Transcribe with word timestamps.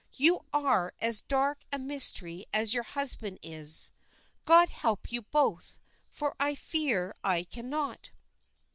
"You 0.13 0.43
are 0.51 0.95
as 0.99 1.21
dark 1.21 1.59
a 1.71 1.77
mystery 1.77 2.47
as 2.51 2.73
your 2.73 2.81
husband 2.81 3.37
is. 3.43 3.91
God 4.45 4.69
help 4.69 5.11
you 5.11 5.21
both, 5.21 5.77
for 6.09 6.33
I 6.39 6.55
fear 6.55 7.13
I 7.23 7.43
cannot." 7.43 8.09